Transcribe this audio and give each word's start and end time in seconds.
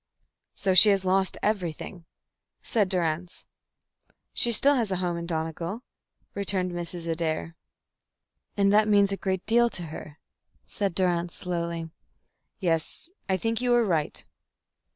"So 0.55 0.73
she 0.73 0.89
has 0.89 1.05
lost 1.05 1.37
everything?" 1.43 2.05
said 2.63 2.89
Durrance. 2.89 3.45
"She 4.33 4.51
still 4.51 4.73
has 4.73 4.91
a 4.91 4.95
home 4.95 5.15
in 5.15 5.27
Donegal," 5.27 5.83
returned 6.33 6.71
Mrs. 6.71 7.05
Adair. 7.07 7.55
"And 8.57 8.73
that 8.73 8.87
means 8.87 9.11
a 9.11 9.15
great 9.17 9.45
deal 9.45 9.69
to 9.69 9.83
her," 9.93 10.17
said 10.65 10.95
Durrance, 10.95 11.35
slowly. 11.35 11.91
"Yes, 12.59 13.11
I 13.29 13.37
think 13.37 13.61
you 13.61 13.75
are 13.75 13.85
right." 13.85 14.25